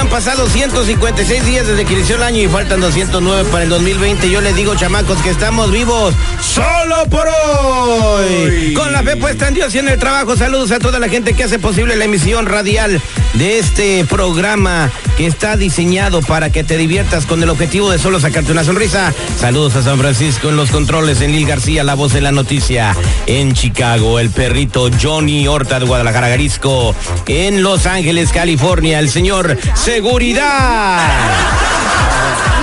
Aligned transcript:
Han 0.00 0.08
pasado 0.08 0.48
156 0.48 1.44
días 1.44 1.66
desde 1.66 1.84
que 1.84 1.92
inició 1.92 2.16
el 2.16 2.22
año 2.22 2.40
y 2.40 2.48
faltan 2.48 2.80
209 2.80 3.50
para 3.50 3.64
el 3.64 3.68
2020. 3.68 4.30
Yo 4.30 4.40
les 4.40 4.56
digo, 4.56 4.74
chamacos, 4.74 5.18
que 5.18 5.28
estamos 5.28 5.70
vivos 5.70 6.14
solo 6.40 7.04
por 7.10 7.28
hoy. 7.28 8.72
Con 8.72 8.92
la 8.92 9.02
fe 9.02 9.16
puesta 9.16 9.48
en 9.48 9.54
Dios 9.54 9.74
y 9.74 9.78
en 9.78 9.88
el 9.88 9.98
trabajo. 9.98 10.38
Saludos 10.38 10.72
a 10.72 10.78
toda 10.78 10.98
la 10.98 11.10
gente 11.10 11.34
que 11.34 11.44
hace 11.44 11.58
posible 11.58 11.96
la 11.96 12.06
emisión 12.06 12.46
radial 12.46 12.98
de 13.34 13.58
este 13.58 14.04
programa 14.06 14.90
que 15.16 15.26
está 15.26 15.56
diseñado 15.56 16.22
para 16.22 16.50
que 16.50 16.64
te 16.64 16.78
diviertas 16.78 17.26
con 17.26 17.42
el 17.42 17.50
objetivo 17.50 17.90
de 17.90 17.98
solo 17.98 18.20
sacarte 18.20 18.52
una 18.52 18.64
sonrisa. 18.64 19.12
Saludos 19.38 19.76
a 19.76 19.82
San 19.82 19.98
Francisco 19.98 20.48
en 20.48 20.56
los 20.56 20.70
controles, 20.70 21.20
en 21.20 21.32
Lil 21.32 21.46
García, 21.46 21.84
la 21.84 21.94
voz 21.94 22.14
de 22.14 22.22
la 22.22 22.32
noticia. 22.32 22.96
En 23.26 23.52
Chicago, 23.52 24.18
el 24.18 24.30
perrito 24.30 24.88
Johnny 25.00 25.46
Horta 25.46 25.78
de 25.78 25.84
Guadalajara, 25.84 26.30
Garisco. 26.30 26.94
En 27.26 27.62
Los 27.62 27.84
Ángeles, 27.84 28.30
California, 28.32 28.98
el 28.98 29.10
señor 29.10 29.58
Seguridad. 29.90 31.00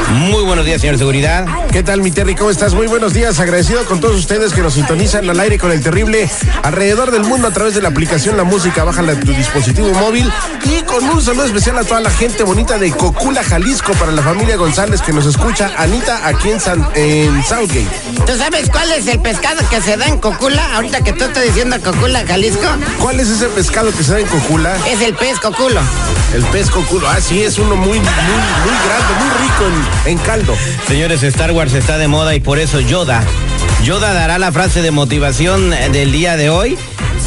Muy 0.10 0.44
buenos 0.44 0.66
días, 0.66 0.80
señor 0.80 0.98
Seguridad. 0.98 1.46
¿Qué 1.72 1.84
tal, 1.84 2.02
mi 2.02 2.12
Terry? 2.12 2.34
¿Cómo 2.34 2.50
estás? 2.50 2.74
Muy 2.74 2.88
buenos 2.88 3.14
días. 3.14 3.40
Agradecido 3.40 3.86
con 3.86 4.00
todos 4.00 4.16
ustedes 4.16 4.54
que 4.54 4.62
nos 4.62 4.76
sintonizan 4.76 5.30
al 5.30 5.40
aire 5.40 5.58
con 5.58 5.72
el 5.72 5.82
terrible 5.82 6.30
alrededor 6.64 7.12
del 7.12 7.24
mundo 7.24 7.48
a 7.48 7.52
través 7.52 7.76
de 7.76 7.82
la 7.82 7.90
aplicación 7.90 8.38
La 8.38 8.46
Música. 8.46 8.86
Bájala 8.86 9.14
a 9.14 9.20
tu 9.20 9.34
dispositivo 9.34 9.92
móvil. 9.94 10.32
Y 10.64 10.82
con 10.84 11.04
un 11.10 11.22
saludo 11.22 11.46
especial 11.46 11.78
a 11.78 11.84
toda 11.84 12.00
la 12.00 12.10
gente 12.10 12.44
bonita 12.44 12.78
de 12.78 12.92
Cocula, 12.92 13.44
Jalisco, 13.44 13.92
para 13.94 14.14
la 14.14 14.22
familia 14.22 14.56
González 14.56 15.02
que 15.02 15.12
nos 15.12 15.26
escucha. 15.26 15.72
Anita, 15.78 16.26
aquí 16.26 16.52
en, 16.52 16.60
San, 16.62 16.88
en 16.96 17.44
Southgate. 17.44 17.88
¿Tú 18.26 18.38
sabes 18.38 18.70
cuál 18.70 18.92
es 18.92 19.08
el 19.08 19.20
pescado 19.20 19.62
que 19.70 19.82
se 19.82 19.98
da 19.98 20.08
en 20.08 20.20
Cocula? 20.20 20.76
Ahorita 20.76 21.02
que 21.02 21.12
tú 21.14 21.26
estás 21.26 21.44
diciendo 21.44 21.78
Cocula, 21.84 22.24
Jalisco. 22.26 22.68
¿Cuál 23.00 23.20
es 23.20 23.28
ese 23.28 23.48
pescado 23.50 23.92
que 23.92 24.04
se 24.04 24.14
da 24.14 24.20
en 24.22 24.28
Cocula? 24.28 24.78
Es 24.88 25.02
el 25.02 25.14
pez 25.16 25.38
coculo. 25.40 25.82
El 26.34 26.44
pez 26.46 26.70
coculo. 26.70 27.08
Ah, 27.10 27.20
sí, 27.20 27.44
es 27.44 27.58
uno 27.58 27.76
muy, 27.76 27.88
muy, 27.88 28.00
muy 28.00 28.78
grande, 28.86 29.14
muy 29.20 29.48
rico 29.48 29.66
en, 29.66 29.97
en 30.06 30.18
caldo. 30.20 30.56
Señores, 30.88 31.24
Star 31.24 31.52
Wars 31.52 31.74
está 31.74 31.98
de 31.98 32.08
moda 32.08 32.36
y 32.36 32.40
por 32.40 32.60
eso 32.60 32.80
Yoda. 32.80 33.24
Yoda 33.84 34.14
dará 34.14 34.40
la 34.40 34.52
frase 34.52 34.82
de 34.82 34.92
motivación 34.92 35.72
del 35.92 36.12
día 36.12 36.38
de 36.38 36.50
hoy. 36.50 36.78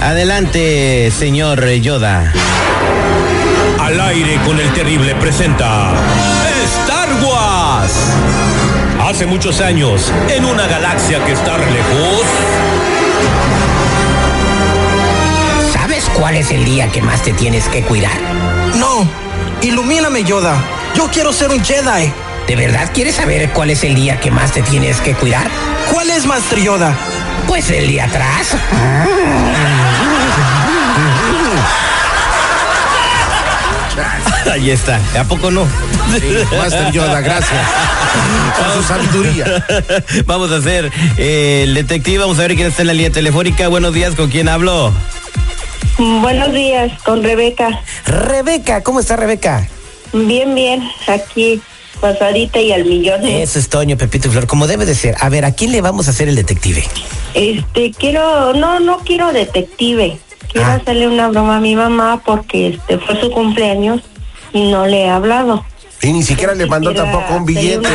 Adelante, 0.01 1.13
señor 1.17 1.67
Yoda. 1.69 2.33
Al 3.79 4.01
aire 4.01 4.39
con 4.47 4.59
el 4.59 4.73
terrible 4.73 5.15
presenta 5.17 5.93
Star 6.65 7.09
Wars. 7.23 7.93
Hace 9.03 9.27
muchos 9.27 9.61
años, 9.61 10.13
en 10.29 10.45
una 10.45 10.67
galaxia 10.67 11.25
que 11.25 11.33
está 11.33 11.59
lejos, 11.59 12.23
¿Sabes 15.73 16.09
cuál 16.15 16.37
es 16.37 16.51
el 16.51 16.65
día 16.65 16.89
que 16.93 17.03
más 17.03 17.23
te 17.23 17.33
tienes 17.33 17.69
que 17.69 17.83
cuidar? 17.83 18.17
No, 18.77 19.09
ilumíname 19.63 20.25
Yoda. 20.25 20.57
Yo 20.95 21.09
quiero 21.11 21.33
ser 21.33 21.51
un 21.51 21.65
Jedi. 21.65 22.13
¿De 22.47 22.57
verdad 22.57 22.91
quieres 22.93 23.15
saber 23.17 23.51
cuál 23.51 23.71
es 23.71 23.85
el 23.85 23.95
día 23.95 24.19
que 24.21 24.31
más 24.31 24.53
te 24.53 24.63
tienes 24.63 25.01
que 25.01 25.15
cuidar? 25.15 25.49
¿Cuál 25.93 26.11
es 26.11 26.27
Master 26.27 26.61
Yoda? 26.61 26.97
Pues 27.47 27.71
el 27.71 27.87
día 27.87 28.05
atrás. 28.05 28.57
Ahí 34.51 34.71
está. 34.71 35.01
¿A 35.19 35.25
poco 35.25 35.51
no? 35.51 35.67
Master 36.59 36.91
Yoda, 36.93 37.21
gracias. 37.21 37.61
Por 38.57 38.75
su 38.75 38.89
sabiduría. 38.89 39.67
Vamos 40.27 40.51
a 40.51 40.57
hacer 40.57 40.91
eh, 41.17 41.63
el 41.65 41.75
detective. 41.75 42.19
Vamos 42.19 42.39
a 42.39 42.43
ver 42.43 42.57
quién 42.57 42.69
está 42.69 42.83
en 42.83 42.89
la 42.89 42.95
línea 42.95 43.13
telefónica. 43.13 43.69
Buenos 43.69 43.95
días, 43.95 44.15
¿con 44.17 44.29
quién 44.31 44.49
hablo? 44.49 44.93
Buenos 45.99 46.53
días, 46.53 46.91
con 47.05 47.23
Rebeca. 47.23 47.83
Rebeca, 48.07 48.83
¿cómo 48.83 49.01
está 49.01 49.17
Rebeca? 49.17 49.69
Bien, 50.13 50.55
bien, 50.55 50.91
aquí 51.07 51.61
pasadita 52.01 52.59
y 52.61 52.73
al 52.73 52.85
millón. 52.85 53.25
¿eh? 53.27 53.43
Eso 53.43 53.59
es 53.59 53.69
Toño, 53.69 53.97
Pepito 53.97 54.29
y 54.29 54.31
Flor, 54.31 54.47
como 54.47 54.67
debe 54.67 54.87
de 54.87 54.95
ser. 54.95 55.15
A 55.21 55.29
ver, 55.29 55.45
¿a 55.45 55.53
quién 55.53 55.73
le 55.73 55.81
vamos 55.81 56.09
a 56.09 56.11
hacer 56.11 56.29
el 56.29 56.35
detective? 56.37 56.85
Este, 57.35 57.93
quiero, 57.93 58.55
no, 58.55 58.81
no 58.81 58.99
quiero 58.99 59.33
detective. 59.33 60.19
Quiero 60.53 60.67
Ah. 60.69 60.75
hacerle 60.75 61.07
una 61.07 61.29
broma 61.29 61.59
a 61.59 61.61
mi 61.61 61.77
mamá 61.77 62.21
porque 62.25 62.69
este 62.69 62.99
fue 62.99 63.21
su 63.21 63.31
cumpleaños 63.31 64.01
y 64.53 64.71
no 64.71 64.87
le 64.87 65.03
he 65.05 65.09
hablado. 65.11 65.65
Y 66.03 66.13
ni 66.13 66.23
siquiera 66.23 66.55
le 66.55 66.67
mandó 66.67 66.93
tampoco 66.95 67.35
un 67.37 67.45
billete. 67.45 67.89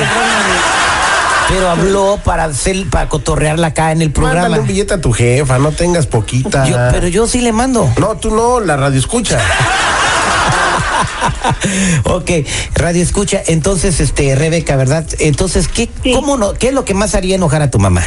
Pero 1.50 1.70
habló 1.70 2.20
para 2.24 2.46
hacer, 2.46 2.88
para 2.90 3.08
cotorrearla 3.08 3.68
acá 3.68 3.92
en 3.92 4.02
el 4.02 4.12
programa. 4.12 4.42
Mándale 4.44 4.62
un 4.62 4.68
billete 4.68 4.96
a 4.96 5.02
tu 5.02 5.12
jefa, 5.12 5.60
no 5.60 5.72
tengas 5.72 6.08
poquita. 6.08 6.66
Yo- 6.68 6.78
pero 6.92 7.08
yo 7.08 7.28
sí 7.28 7.40
le 7.42 7.52
mando. 7.52 7.88
No, 8.00 8.16
tú 8.18 8.32
no, 8.32 8.60
la 8.60 8.78
radio 8.78 8.98
escucha. 9.00 9.40
Ok, 12.06 12.32
radio 12.74 13.02
escucha. 13.04 13.42
Entonces, 13.48 14.00
este, 14.00 14.36
Rebeca, 14.36 14.76
¿verdad? 14.76 15.06
Entonces, 15.20 15.68
¿qué, 15.68 15.90
Sí. 16.04 16.14
cómo 16.14 16.38
no, 16.38 16.54
¿qué 16.54 16.68
es 16.70 16.74
lo 16.74 16.86
que 16.86 16.94
más 16.94 17.16
haría 17.16 17.36
enojar 17.36 17.62
a 17.62 17.70
tu 17.72 17.80
mamá? 17.80 18.04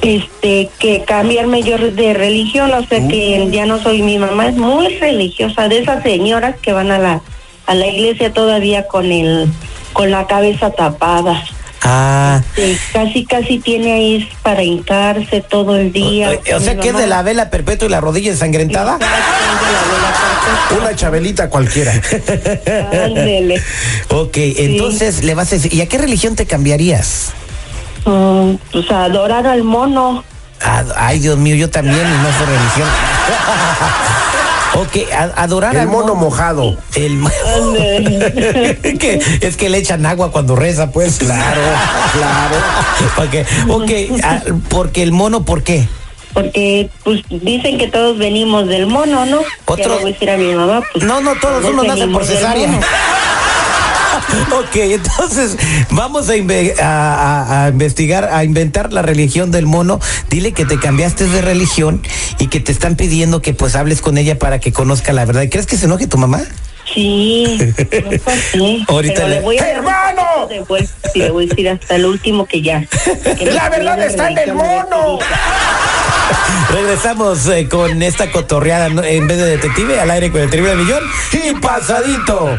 este 0.00 0.70
que 0.78 1.02
cambiarme 1.04 1.62
yo 1.64 1.76
de 1.76 2.14
religión, 2.14 2.72
o 2.72 2.86
sea 2.86 3.08
que 3.08 3.48
ya 3.50 3.66
no 3.66 3.82
soy 3.82 4.00
mi 4.02 4.16
mamá, 4.16 4.46
es 4.46 4.56
muy 4.56 4.96
religiosa, 4.98 5.66
de 5.68 5.80
esas 5.80 6.04
señoras 6.04 6.54
que 6.62 6.72
van 6.72 6.92
a 6.92 6.98
la 7.00 7.20
a 7.66 7.74
la 7.74 7.86
iglesia 7.88 8.32
todavía 8.32 8.86
con 8.86 9.10
el 9.10 9.48
con 9.92 10.12
la 10.12 10.26
cabeza 10.28 10.70
tapada. 10.70 11.42
Ah, 11.82 12.42
Sí, 12.54 12.76
casi 12.92 13.24
casi 13.24 13.58
tiene 13.58 13.92
ahí 13.92 14.28
para 14.42 14.62
hincarse 14.62 15.40
todo 15.40 15.76
el 15.76 15.92
día. 15.92 16.30
o, 16.30 16.56
o 16.56 16.60
sea, 16.60 16.76
que 16.78 16.88
es 16.90 16.96
de 16.96 17.06
la 17.06 17.22
vela 17.22 17.50
perpetua 17.50 17.86
y 17.86 17.90
la 17.90 18.00
rodilla 18.00 18.30
ensangrentada. 18.30 18.98
Una 20.76 20.94
chabelita 20.94 21.48
cualquiera. 21.50 21.92
Ándele. 22.92 23.62
Ok, 24.10 24.36
entonces 24.36 25.24
le 25.24 25.34
vas 25.34 25.52
a 25.52 25.56
decir, 25.56 25.72
¿y 25.72 25.80
a 25.80 25.86
qué 25.86 25.98
religión 25.98 26.36
te 26.36 26.46
cambiarías? 26.46 27.32
Mm, 28.04 28.54
pues 28.72 28.90
a 28.90 29.04
adorar 29.04 29.46
al 29.46 29.64
mono. 29.64 30.24
Ah, 30.60 30.84
ay, 30.96 31.18
Dios 31.20 31.38
mío, 31.38 31.54
yo 31.54 31.70
también, 31.70 32.00
y 32.00 32.18
no 32.22 32.28
fue 32.32 32.46
religión. 32.46 32.88
ok, 34.74 35.32
adorar 35.36 35.74
El 35.74 35.82
al 35.82 35.88
mono 35.88 36.14
mojado. 36.14 36.76
El 36.94 37.22
que, 38.98 39.38
es 39.40 39.56
que 39.56 39.68
le 39.68 39.78
echan 39.78 40.04
agua 40.06 40.32
cuando 40.32 40.56
reza, 40.56 40.90
pues. 40.90 41.18
Claro, 41.18 41.60
claro. 42.12 42.56
Porque, 43.14 43.46
ok, 43.68 44.20
ah, 44.24 44.40
porque 44.68 45.02
el 45.02 45.12
mono, 45.12 45.44
¿por 45.44 45.62
qué? 45.62 45.86
Porque 46.42 46.88
pues 47.04 47.22
dicen 47.30 47.78
que 47.78 47.88
todos 47.88 48.16
venimos 48.18 48.66
del 48.68 48.86
mono, 48.86 49.26
¿no? 49.26 49.40
Otro- 49.64 49.94
voy 50.00 50.10
a 50.10 50.12
decir 50.12 50.30
a 50.30 50.36
mi 50.36 50.52
mamá, 50.54 50.82
pues 50.92 51.04
No, 51.04 51.20
no, 51.20 51.34
todos 51.36 51.64
uno 51.64 51.82
nace 51.82 52.06
por 52.08 52.24
cesárea. 52.24 52.68
ok, 54.52 54.76
entonces 54.76 55.56
vamos 55.90 56.28
a, 56.28 56.36
inve- 56.36 56.78
a- 56.80 57.14
a- 57.14 57.64
a 57.64 57.68
investigar, 57.68 58.28
a 58.32 58.44
inventar 58.44 58.92
la 58.92 59.02
religión 59.02 59.50
del 59.50 59.66
mono. 59.66 60.00
Dile 60.30 60.52
que 60.52 60.64
te 60.64 60.78
cambiaste 60.78 61.26
de 61.26 61.40
religión 61.42 62.02
y 62.38 62.48
que 62.48 62.60
te 62.60 62.72
están 62.72 62.96
pidiendo 62.96 63.42
que 63.42 63.52
pues 63.54 63.74
hables 63.76 64.00
con 64.00 64.18
ella 64.18 64.38
para 64.38 64.58
que 64.60 64.72
conozca 64.72 65.12
la 65.12 65.24
verdad. 65.24 65.44
¿Crees 65.50 65.66
que 65.66 65.76
se 65.76 65.86
enoje 65.86 66.06
tu 66.06 66.18
mamá? 66.18 66.40
Sí, 66.94 67.58
no, 67.58 68.12
sí. 68.52 68.84
Ahorita 68.88 69.14
Pero 69.16 69.28
le- 69.28 69.34
le 69.36 69.40
voy 69.42 69.58
a 69.58 69.68
¡Hermano! 69.70 70.46
de 70.48 70.60
vuelta 70.60 70.90
y 71.14 71.18
le 71.18 71.30
voy 71.30 71.44
a 71.44 71.48
decir 71.48 71.68
hasta 71.68 71.96
el 71.96 72.06
último 72.06 72.46
que 72.46 72.62
ya. 72.62 72.86
que 73.38 73.44
La 73.52 73.68
verdad 73.68 74.02
está 74.02 74.30
en 74.30 74.38
el 74.38 74.54
mono. 74.54 75.18
Regresamos 76.72 77.46
eh, 77.48 77.68
con 77.68 78.02
esta 78.02 78.30
cotorreada 78.30 78.86
en 78.86 79.26
vez 79.26 79.38
de 79.38 79.44
detective 79.44 80.00
al 80.00 80.10
aire 80.10 80.30
con 80.30 80.40
el 80.40 80.50
terrible 80.50 80.76
millón 80.76 81.02
y 81.32 81.54
pasadito. 81.54 82.58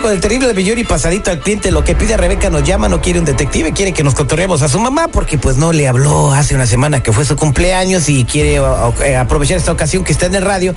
Regreso 0.00 0.08
al 0.08 0.08
aire 0.08 0.08
con 0.08 0.12
el 0.12 0.20
terrible 0.20 0.54
millón 0.54 0.78
y 0.78 0.84
pasadito 0.84 1.30
al 1.30 1.40
cliente. 1.40 1.70
Lo 1.70 1.84
que 1.84 1.94
pide 1.94 2.14
a 2.14 2.16
Rebeca 2.16 2.50
nos 2.50 2.62
llama, 2.62 2.88
no 2.88 3.00
quiere 3.00 3.18
un 3.18 3.24
detective, 3.24 3.72
quiere 3.72 3.92
que 3.92 4.02
nos 4.02 4.14
cotorreemos 4.14 4.62
a 4.62 4.68
su 4.68 4.78
mamá 4.78 5.08
porque 5.08 5.38
pues 5.38 5.56
no 5.56 5.72
le 5.72 5.88
habló 5.88 6.32
hace 6.32 6.54
una 6.54 6.66
semana 6.66 7.02
que 7.02 7.12
fue 7.12 7.24
su 7.24 7.36
cumpleaños 7.36 8.08
y 8.08 8.24
quiere 8.24 8.60
eh, 9.04 9.16
aprovechar 9.16 9.58
esta 9.58 9.72
ocasión 9.72 10.04
que 10.04 10.12
está 10.12 10.26
en 10.26 10.34
el 10.34 10.42
radio 10.42 10.74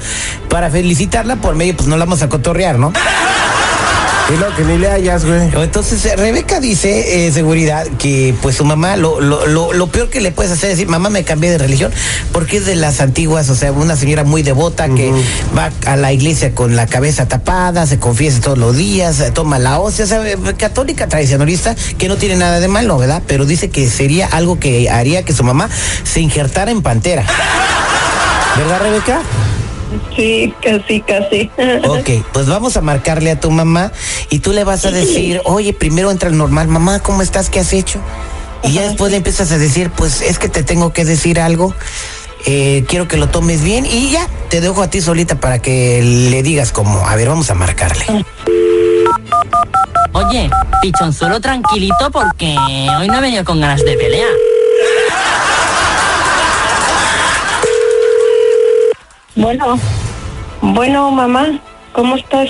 para 0.49 0.69
felicitarla 0.69 1.37
por 1.37 1.55
medio, 1.55 1.75
pues 1.75 1.87
no 1.87 1.97
la 1.97 2.05
vamos 2.05 2.21
a 2.21 2.29
cotorrear, 2.29 2.79
¿no? 2.79 2.93
Y 4.31 4.37
lo 4.37 4.55
que 4.55 4.63
ni 4.63 4.77
le 4.77 4.89
hayas, 4.89 5.25
güey. 5.25 5.49
Entonces 5.63 6.05
eh, 6.05 6.15
Rebeca 6.15 6.59
dice, 6.59 7.27
eh, 7.27 7.31
seguridad, 7.31 7.85
que 7.99 8.33
pues 8.41 8.55
su 8.55 8.63
mamá, 8.63 8.95
lo, 8.95 9.19
lo, 9.19 9.45
lo, 9.47 9.73
lo 9.73 9.87
peor 9.87 10.09
que 10.09 10.21
le 10.21 10.31
puedes 10.31 10.51
hacer 10.51 10.71
es 10.71 10.77
decir, 10.77 10.89
mamá 10.89 11.09
me 11.09 11.23
cambié 11.23 11.51
de 11.51 11.57
religión, 11.57 11.91
porque 12.31 12.57
es 12.57 12.65
de 12.65 12.75
las 12.75 13.01
antiguas, 13.01 13.49
o 13.49 13.55
sea, 13.55 13.71
una 13.73 13.95
señora 13.97 14.23
muy 14.23 14.41
devota 14.41 14.87
que 14.87 15.11
va 15.55 15.71
a 15.85 15.97
la 15.97 16.13
iglesia 16.13 16.55
con 16.55 16.75
la 16.75 16.87
cabeza 16.87 17.27
tapada, 17.27 17.85
se 17.85 17.99
confiesa 17.99 18.39
todos 18.39 18.57
los 18.57 18.77
días, 18.77 19.19
eh, 19.19 19.31
toma 19.31 19.59
la 19.59 19.79
hostia, 19.79 20.05
o 20.05 20.07
sea, 20.07 20.25
eh, 20.25 20.37
católica 20.57 21.07
tradicionalista, 21.07 21.75
que 21.97 22.07
no 22.07 22.15
tiene 22.15 22.37
nada 22.37 22.59
de 22.59 22.67
malo, 22.69 22.97
¿verdad? 22.97 23.21
Pero 23.27 23.45
dice 23.45 23.69
que 23.69 23.89
sería 23.89 24.27
algo 24.27 24.57
que 24.57 24.89
haría 24.89 25.23
que 25.23 25.33
su 25.33 25.43
mamá 25.43 25.69
se 26.03 26.21
injertara 26.21 26.71
en 26.71 26.81
pantera. 26.81 27.25
¿Verdad, 28.57 28.79
Rebeca? 28.81 29.21
Sí, 30.15 30.53
casi, 30.61 31.01
casi. 31.01 31.51
Ok, 31.87 32.25
pues 32.31 32.47
vamos 32.47 32.77
a 32.77 32.81
marcarle 32.81 33.31
a 33.31 33.39
tu 33.39 33.51
mamá 33.51 33.91
y 34.29 34.39
tú 34.39 34.51
le 34.53 34.63
vas 34.63 34.85
a 34.85 34.91
decir, 34.91 35.41
oye, 35.45 35.73
primero 35.73 36.11
entra 36.11 36.29
el 36.29 36.37
normal, 36.37 36.67
mamá, 36.67 36.99
¿cómo 36.99 37.21
estás? 37.21 37.49
¿Qué 37.49 37.59
has 37.59 37.73
hecho? 37.73 37.99
Y 38.63 38.73
ya 38.73 38.83
después 38.83 39.11
le 39.11 39.17
empiezas 39.17 39.51
a 39.51 39.57
decir, 39.57 39.89
pues 39.89 40.21
es 40.21 40.39
que 40.39 40.49
te 40.49 40.63
tengo 40.63 40.93
que 40.93 41.03
decir 41.03 41.39
algo, 41.39 41.73
eh, 42.45 42.85
quiero 42.87 43.07
que 43.07 43.17
lo 43.17 43.29
tomes 43.29 43.61
bien 43.61 43.85
y 43.85 44.11
ya, 44.11 44.27
te 44.49 44.61
dejo 44.61 44.81
a 44.81 44.89
ti 44.89 45.01
solita 45.01 45.39
para 45.39 45.59
que 45.59 46.01
le 46.01 46.43
digas 46.43 46.71
como, 46.71 47.07
a 47.07 47.15
ver, 47.15 47.29
vamos 47.29 47.49
a 47.49 47.55
marcarle. 47.55 48.25
Oye, 50.13 50.49
pichonzuelo 50.81 51.39
tranquilito 51.41 52.11
porque 52.11 52.55
hoy 52.99 53.07
no 53.07 53.17
he 53.17 53.21
venido 53.21 53.43
con 53.43 53.59
ganas 53.59 53.83
de 53.83 53.97
pelea. 53.97 54.27
Bueno. 59.43 59.77
Bueno, 60.61 61.11
mamá, 61.11 61.59
¿cómo 61.91 62.15
estás? 62.15 62.49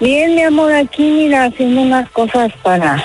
Bien, 0.00 0.34
mi 0.34 0.40
amor, 0.40 0.72
aquí 0.72 1.02
mira, 1.02 1.44
haciendo 1.44 1.82
unas 1.82 2.08
cosas 2.12 2.50
para 2.62 3.04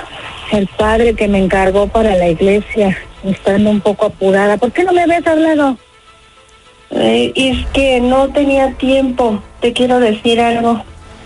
el 0.53 0.67
padre 0.67 1.15
que 1.15 1.27
me 1.27 1.39
encargó 1.39 1.89
para 1.89 2.15
la 2.15 2.29
iglesia, 2.29 2.97
estando 3.25 3.71
un 3.71 3.81
poco 3.81 4.05
apurada. 4.05 4.55
¿Por 4.55 4.71
qué 4.71 4.85
no 4.85 4.93
me 4.93 5.01
habías 5.01 5.27
hablado? 5.27 5.77
Eh, 6.91 7.33
es 7.35 7.65
que 7.73 7.99
no 7.99 8.29
tenía 8.29 8.71
tiempo. 8.75 9.43
Te 9.59 9.73
quiero 9.73 9.99
decir 9.99 10.39
algo. 10.39 10.81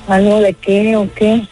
¿Algo 0.07 0.39
de 0.39 0.55
qué 0.55 0.95
o 0.95 1.07
qué? 1.13 1.43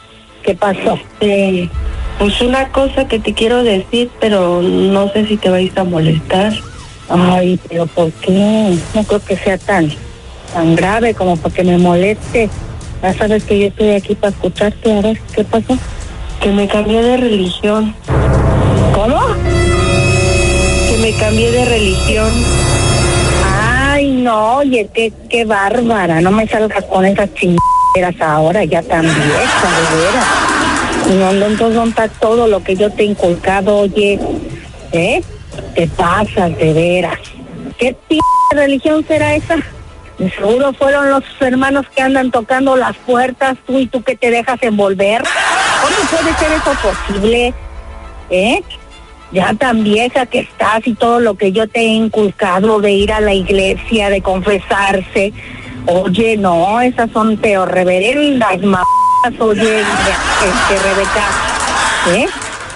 ¿Qué 0.42 0.56
pasó? 0.56 0.96
Este, 0.96 1.70
pues 2.18 2.42
una 2.42 2.70
cosa 2.70 3.08
que 3.08 3.20
te 3.20 3.36
quiero 3.36 3.62
decir, 3.62 4.10
pero 4.20 4.64
no 4.64 5.08
sé 5.14 5.28
si 5.28 5.38
te 5.38 5.52
vais 5.52 5.78
a 5.78 5.84
molestar. 5.84 6.52
Ay, 7.10 7.60
pero 7.70 7.86
¿por 7.86 8.12
qué? 8.14 8.76
No 8.96 9.04
creo 9.04 9.24
que 9.24 9.38
sea 9.38 9.60
tan, 9.60 9.92
tan 10.58 10.76
grave 10.76 11.14
como 11.14 11.38
para 11.38 11.54
que 11.54 11.64
me 11.64 11.78
moleste. 11.78 12.50
Ya 13.04 13.14
sabes 13.14 13.44
que 13.44 13.60
yo 13.60 13.68
estoy 13.68 13.92
aquí 13.92 14.16
para 14.16 14.34
escucharte. 14.34 14.92
A 14.92 15.02
ver, 15.02 15.22
¿qué 15.36 15.44
pasó? 15.44 15.78
Que 16.42 16.50
me 16.50 16.68
cambié 16.68 17.00
de 17.00 17.18
religión. 17.18 17.94
¿Cómo? 18.92 19.20
Que 20.90 20.98
me 20.98 21.14
cambié 21.20 21.52
de 21.52 21.64
religión. 21.64 22.32
Ay, 23.46 24.10
no, 24.14 24.56
oye, 24.58 24.90
qué, 24.96 25.14
qué 25.30 25.46
bárbara. 25.46 26.22
No 26.22 26.32
me 26.32 26.48
salgas 26.48 26.86
con 26.86 27.06
esas 27.06 27.32
chingaderas 27.36 28.20
ahora, 28.20 28.64
ya 28.64 28.82
tan 28.82 29.04
vieja, 29.04 29.68
de 29.78 29.98
veras. 30.02 30.26
No, 31.20 31.34
no, 31.34 31.46
entonces 31.46 31.76
no 31.76 31.86
está 31.86 32.08
todo 32.08 32.48
lo 32.48 32.64
que 32.64 32.76
yo 32.76 32.90
te 32.90 33.04
he 33.04 33.06
inculcado, 33.06 33.78
oye. 33.78 34.20
¿Eh? 34.92 35.22
Te 35.76 35.86
pasas, 35.86 36.58
de 36.58 36.74
veras. 36.74 37.20
¿Qué 37.78 37.96
p 38.08 38.18
religión 38.56 39.06
será 39.08 39.36
esa? 39.36 39.58
Seguro 40.18 40.74
fueron 40.74 41.12
los 41.12 41.24
hermanos 41.40 41.86
que 41.96 42.02
andan 42.02 42.32
tocando 42.32 42.76
las 42.76 42.98
puertas, 42.98 43.56
tú 43.68 43.78
y 43.78 43.86
tú 43.86 44.02
que 44.02 44.16
te 44.16 44.32
dejas 44.32 44.58
envolver. 44.64 45.24
¿Cómo 45.82 46.10
puede 46.10 46.36
ser 46.38 46.52
eso 46.54 46.74
posible? 46.82 47.54
¿Eh? 48.32 48.64
Ya 49.32 49.54
tan 49.54 49.84
vieja 49.84 50.26
que 50.26 50.40
estás 50.40 50.88
y 50.88 50.96
todo 50.96 51.20
lo 51.20 51.36
que 51.36 51.52
yo 51.52 51.68
te 51.68 51.82
he 51.82 51.86
inculcado 51.88 52.80
de 52.80 52.92
ir 52.92 53.14
a 53.14 53.20
la 53.20 53.34
iglesia, 53.34 54.10
de 54.10 54.22
confesarse. 54.22 55.34
Oye, 55.86 56.36
no, 56.36 56.82
esas 56.82 57.12
son 57.12 57.38
peor 57.38 57.72
reverendas, 57.72 58.60
mamás, 58.62 58.86
oye, 59.40 59.82
este, 59.82 60.80
Rebeca. 60.84 61.28
¿Eh? 62.10 62.28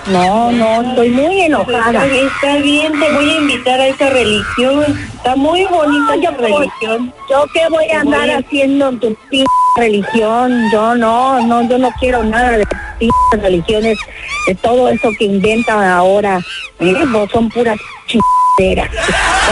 No, 0.08 0.52
no, 0.52 0.82
estoy 0.82 1.10
muy 1.10 1.42
enojada. 1.42 2.06
Está 2.06 2.58
bien, 2.58 3.00
te 3.00 3.12
voy 3.14 3.30
a 3.30 3.38
invitar 3.38 3.80
a 3.80 3.88
esa 3.88 4.10
religión. 4.10 5.11
Está 5.22 5.36
muy 5.36 5.64
bonita 5.66 6.16
yo 6.16 6.32
esa 6.32 6.32
religión. 6.32 7.14
¿Yo 7.30 7.46
qué 7.54 7.70
voy 7.70 7.88
a 7.92 8.02
andar 8.02 8.28
haciendo 8.28 8.90
en 8.90 9.00
tu 9.00 9.16
p 9.30 9.44
religión? 9.78 10.64
Yo 10.74 10.96
no, 10.96 11.40
no, 11.42 11.62
yo 11.70 11.78
no 11.78 11.92
quiero 12.00 12.24
nada 12.24 12.58
de 12.58 12.66
p 12.98 13.08
religiones, 13.34 14.00
de 14.48 14.56
todo 14.56 14.90
eso 14.90 15.12
que 15.20 15.26
inventan 15.26 15.84
ahora. 15.84 16.40
¿eh? 16.80 17.06
No, 17.06 17.28
son 17.30 17.50
puras 17.50 17.78
chingaderas. 18.08 18.90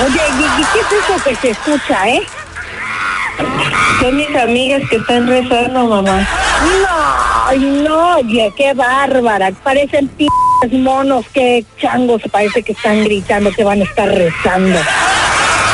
Oye, 0.08 0.22
¿y, 0.40 0.64
qué 0.74 0.80
es 0.80 1.04
eso 1.04 1.24
que 1.24 1.36
se 1.36 1.50
escucha, 1.52 2.10
eh? 2.10 2.24
Son 4.02 4.18
mis 4.18 4.36
amigas 4.36 4.82
que 4.90 4.96
están 4.96 5.28
rezando, 5.28 5.86
mamá. 5.86 6.28
No, 6.82 7.84
no, 7.84 8.18
oye, 8.18 8.52
qué 8.58 8.74
bárbara. 8.74 9.52
Parecen 9.64 10.08
p 10.08 10.26
monos, 10.72 11.26
qué 11.32 11.64
changos, 11.80 12.24
parece 12.32 12.64
que 12.64 12.72
están 12.72 13.04
gritando 13.04 13.52
que 13.52 13.64
van 13.64 13.82
a 13.82 13.84
estar 13.84 14.10
rezando. 14.10 14.80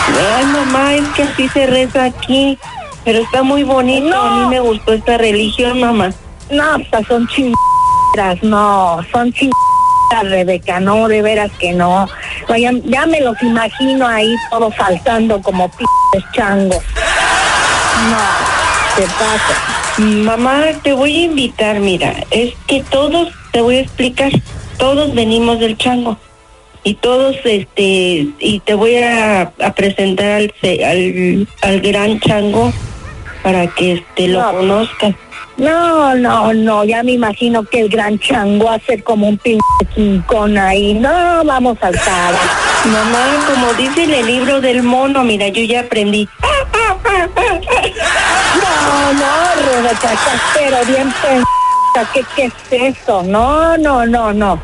Ay, 0.07 0.45
mamá, 0.45 0.93
es 0.95 1.07
que 1.09 1.23
así 1.23 1.49
se 1.49 1.67
reza 1.67 2.05
aquí. 2.05 2.57
Pero 3.03 3.19
está 3.19 3.43
muy 3.43 3.63
bonito. 3.63 4.09
No. 4.09 4.21
A 4.21 4.39
mí 4.39 4.45
me 4.47 4.59
gustó 4.59 4.93
esta 4.93 5.17
religión, 5.17 5.79
mamá. 5.79 6.11
No, 6.49 6.75
estas 6.75 7.07
son 7.07 7.27
chingaderas, 7.27 8.43
no, 8.43 8.99
son 9.11 9.31
chingaderas, 9.33 9.55
Rebeca, 10.23 10.79
no, 10.79 11.07
de 11.07 11.21
veras 11.21 11.51
que 11.59 11.73
no. 11.73 12.07
Vaya, 12.47 12.71
ya 12.85 13.05
me 13.05 13.19
los 13.21 13.41
imagino 13.41 14.07
ahí 14.07 14.33
todos 14.49 14.73
saltando 14.75 15.41
como 15.41 15.69
p 15.69 15.83
changos. 16.33 16.83
No, 18.09 18.95
te 18.95 19.01
pasa. 19.03 19.75
Mamá, 19.97 20.63
te 20.83 20.93
voy 20.93 21.15
a 21.15 21.25
invitar, 21.25 21.79
mira, 21.79 22.13
es 22.29 22.53
que 22.67 22.83
todos, 22.83 23.29
te 23.51 23.61
voy 23.61 23.77
a 23.77 23.81
explicar, 23.81 24.31
todos 24.77 25.13
venimos 25.13 25.59
del 25.59 25.77
chango. 25.77 26.17
Y 26.87 26.93
todos, 26.93 27.35
este, 27.45 28.27
y 28.39 28.61
te 28.63 28.75
voy 28.75 28.95
a, 28.97 29.41
a 29.59 29.73
presentar 29.73 30.27
al, 30.33 30.53
al, 30.61 31.47
al 31.63 31.81
gran 31.81 32.19
chango 32.19 32.71
para 33.41 33.65
que 33.67 33.93
este 33.93 34.27
lo 34.27 34.39
No. 34.39 34.51
conozcas. 34.51 35.15
No, 35.57 36.13
no, 36.15 36.53
no, 36.53 36.83
ya 36.83 37.01
me 37.01 37.13
imagino 37.13 37.63
que 37.63 37.79
el 37.79 37.89
gran 37.89 38.19
chango 38.19 38.69
hace 38.69 39.01
como 39.01 39.27
un 39.29 39.37
pinche 39.39 39.63
quincón 39.95 40.57
ahí. 40.59 40.93
No, 40.93 41.43
vamos 41.43 41.77
a 41.77 41.91
saltar. 41.91 42.33
Mamá, 42.85 43.45
como 43.47 43.73
dice 43.73 44.03
en 44.03 44.13
el 44.13 44.25
libro 44.27 44.61
del 44.61 44.83
mono, 44.83 45.23
mira, 45.23 45.47
yo 45.47 45.63
ya 45.63 45.79
aprendí. 45.81 46.27
No, 48.61 49.13
no, 49.13 49.71
Rebeca, 49.71 50.11
pero 50.53 50.77
bien 50.85 51.11
pensada. 51.21 52.11
¿Qué, 52.13 52.23
¿Qué 52.35 52.45
es 52.45 52.97
eso? 52.97 53.23
No, 53.23 53.77
no, 53.77 54.05
no, 54.05 54.33
no. 54.33 54.59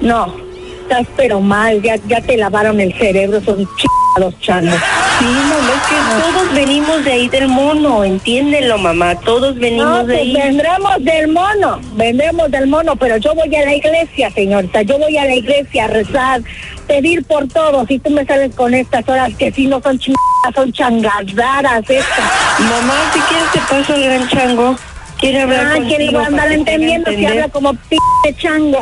No, 0.00 0.34
estás 0.84 1.06
pero 1.16 1.40
mal. 1.40 1.82
Ya, 1.82 1.96
ya 2.06 2.20
te 2.20 2.36
lavaron 2.36 2.80
el 2.80 2.92
cerebro, 2.94 3.40
son 3.40 3.56
chingados 3.76 4.38
changos. 4.40 4.74
Sí, 5.16 5.26
mamá, 5.26 5.70
es 5.76 5.88
que 5.88 6.22
todos 6.32 6.52
venimos 6.54 7.04
de 7.04 7.12
ahí 7.12 7.28
del 7.28 7.46
mono, 7.46 8.02
entiéndelo, 8.02 8.78
mamá, 8.78 9.14
todos 9.20 9.54
venimos 9.54 9.86
No, 9.86 9.98
de 9.98 10.04
pues 10.06 10.18
ahí. 10.18 10.32
vendremos 10.32 11.04
del 11.04 11.28
mono, 11.28 11.80
vendremos 11.92 12.50
del 12.50 12.66
mono, 12.66 12.96
pero 12.96 13.16
yo 13.18 13.32
voy 13.32 13.54
a 13.54 13.64
la 13.64 13.74
iglesia, 13.74 14.28
señorita, 14.32 14.82
yo 14.82 14.98
voy 14.98 15.16
a 15.16 15.24
la 15.24 15.36
iglesia 15.36 15.84
a 15.84 15.86
rezar, 15.86 16.40
pedir 16.88 17.24
por 17.24 17.46
todos, 17.46 17.88
y 17.92 18.00
tú 18.00 18.10
me 18.10 18.26
sales 18.26 18.52
con 18.56 18.74
estas 18.74 19.08
horas 19.08 19.32
que 19.38 19.52
sí 19.52 19.68
no 19.68 19.80
son 19.80 20.00
chingadas, 20.00 20.54
son 20.56 20.72
changadaras 20.72 21.88
estas. 21.88 22.24
Mamá, 22.58 22.94
si 23.12 23.20
quieres 23.20 23.52
te 23.52 23.58
paso 23.60 23.94
al 23.94 24.02
gran 24.02 24.28
chango. 24.28 24.76
Quiere 25.20 25.42
hablar 25.42 25.66
Ah, 25.66 25.74
contigo. 25.76 25.96
¿quién 25.96 26.06
le 26.10 26.18
va 26.18 26.24
a 26.24 26.26
andar 26.26 26.52
entendiendo 26.52 27.10
si 27.12 27.24
habla 27.24 27.48
como 27.48 27.72
p 27.72 27.96
chango? 28.36 28.80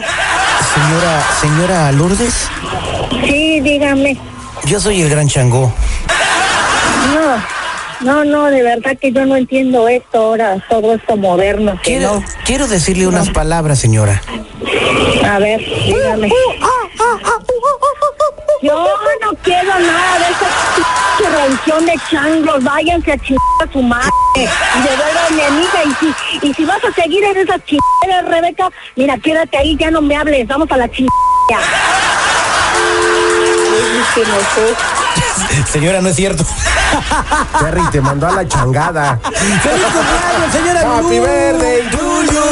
Señora, 0.75 1.23
señora 1.41 1.93
Lourdes, 1.93 2.49
Sí, 3.27 3.61
dígame. 3.61 4.17
yo 4.65 4.81
soy 4.81 5.03
el 5.03 5.11
gran 5.11 5.29
changó. 5.29 5.73
No, 7.15 7.43
no, 8.01 8.25
no, 8.25 8.45
de 8.47 8.63
verdad 8.63 8.97
que 9.01 9.13
yo 9.13 9.25
no 9.27 9.37
entiendo 9.37 9.87
esto 9.89 10.19
ahora, 10.19 10.57
todo 10.69 10.95
esto 10.95 11.17
moderno. 11.17 11.73
Que 11.83 11.99
Quiero, 11.99 12.15
no. 12.21 12.25
quiero 12.45 12.67
decirle 12.69 13.07
unas 13.07 13.29
palabras, 13.31 13.79
señora. 13.79 14.21
A 15.29 15.39
ver, 15.39 15.61
dígame. 15.87 16.31
Yo 18.63 18.87
no 19.21 19.35
quiero 19.43 19.69
nada 19.69 20.19
de 20.19 20.27
esa 20.31 21.43
religión 21.43 21.85
de 21.85 21.95
changos. 22.09 22.63
Váyanse 22.63 23.13
a 23.13 23.19
chingar 23.19 23.43
a 23.69 23.73
su 23.73 23.83
madre. 23.83 24.09
Y 24.37 24.41
devuélvanme 24.83 25.45
a 25.45 25.51
mi 25.51 25.63
hija. 25.63 25.83
Y 25.85 25.95
si, 25.95 26.47
y 26.49 26.55
si 26.55 26.65
vas 26.65 26.85
a 26.85 26.93
seguir 26.93 27.25
en 27.25 27.39
esas 27.39 27.61
chingaderas, 27.65 28.31
Rebeca, 28.31 28.71
mira, 28.95 29.19
quédate 29.19 29.59
ahí, 29.59 29.77
ya 29.77 29.91
no 29.91 30.01
me 30.01 30.17
hables. 30.17 30.47
Vamos 30.47 30.71
a 30.71 30.77
la 30.77 30.89
chingada. 30.89 31.13
Señora, 35.71 36.01
no 36.01 36.09
es 36.09 36.17
cierto. 36.17 36.45
Terry 37.61 37.83
te 37.91 38.01
mandó 38.01 38.29
a 38.29 38.33
la 38.33 38.49
changada. 38.49 39.19
¡Feliz 39.23 39.85
cumpleaños, 39.85 40.53
señora! 40.53 40.81
Happy 40.99 41.19
birthday 41.19 41.83
to 41.91 42.23
you, 42.33 42.43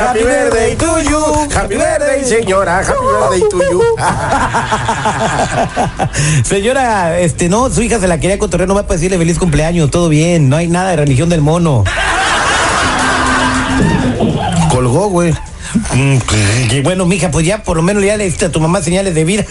happy 0.00 0.22
birthday 0.24 0.76
to 0.76 1.00
you, 1.02 1.48
happy 1.54 1.76
birthday 1.76 2.24
señora, 2.24 2.78
happy 2.80 2.92
birthday 2.92 3.48
to 3.48 3.58
you. 3.70 3.82
Señora, 6.44 7.18
este, 7.18 7.48
no, 7.48 7.70
su 7.70 7.82
hija 7.82 7.98
se 7.98 8.08
la 8.08 8.18
quería 8.18 8.38
cotorrear, 8.38 8.68
no 8.68 8.74
va 8.74 8.80
a 8.82 8.84
decirle 8.84 9.18
feliz 9.18 9.38
cumpleaños, 9.38 9.90
todo 9.90 10.08
bien, 10.08 10.48
no 10.48 10.56
hay 10.56 10.68
nada 10.68 10.90
de 10.90 10.96
religión 10.96 11.28
del 11.28 11.40
mono. 11.40 11.84
Colgó, 14.70 15.08
güey. 15.08 15.32
Mm, 15.92 16.18
Y 16.70 16.80
bueno, 16.80 17.06
mija, 17.06 17.30
pues 17.30 17.46
ya 17.46 17.62
por 17.62 17.76
lo 17.76 17.82
menos 17.82 18.02
ya 18.02 18.16
le 18.16 18.24
diste 18.24 18.46
a 18.46 18.52
tu 18.52 18.60
mamá 18.60 18.82
señales 18.82 19.14
de 19.14 19.24
vida. 19.24 19.44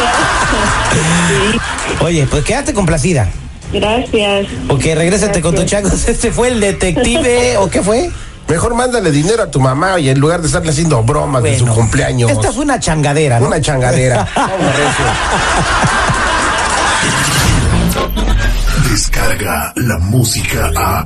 Oye, 2.00 2.26
pues 2.30 2.44
quédate 2.44 2.74
complacida. 2.74 3.28
Gracias. 3.72 4.46
Ok, 4.68 4.82
regrésate 4.94 5.40
con 5.40 5.54
tu 5.54 5.64
changos. 5.64 5.92
¿Este 6.08 6.32
fue 6.32 6.48
el 6.48 6.60
detective 6.60 7.56
o 7.58 7.68
qué 7.68 7.82
fue? 7.82 8.10
Mejor 8.48 8.74
mándale 8.74 9.10
dinero 9.10 9.42
a 9.42 9.50
tu 9.50 9.60
mamá 9.60 10.00
y 10.00 10.08
en 10.08 10.18
lugar 10.18 10.40
de 10.40 10.46
estarle 10.46 10.70
haciendo 10.70 11.02
bromas 11.02 11.42
de 11.42 11.58
su 11.58 11.66
cumpleaños. 11.66 12.30
Esta 12.30 12.50
fue 12.50 12.64
una 12.64 12.80
changadera, 12.80 13.38
¿no? 13.40 13.48
Una 13.48 13.60
changadera. 13.60 14.26
Descarga 18.90 19.72
la 19.76 19.98
música 19.98 20.70
a. 20.74 21.04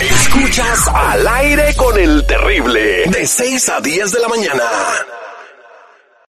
Escuchas 0.00 0.88
al 0.94 1.28
aire 1.28 1.74
con 1.76 1.98
el 1.98 2.24
terrible. 2.26 3.04
De 3.04 3.26
6 3.26 3.68
a 3.68 3.80
10 3.82 4.10
de 4.10 4.20
la 4.20 4.28
mañana. 4.28 4.62